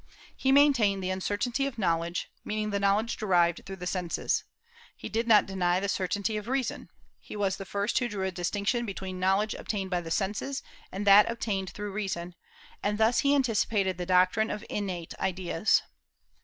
[0.35, 4.43] He maintained the uncertainty of knowledge, meaning the knowledge derived through the senses.
[4.97, 6.89] He did not deny the certainty of reason.
[7.19, 11.05] He was the first who drew a distinction between knowledge obtained by the senses and
[11.05, 12.33] that obtained through the reason;
[12.81, 15.83] and thus he anticipated the doctrine of innate ideas.